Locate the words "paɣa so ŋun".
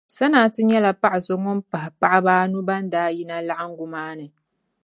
1.01-1.59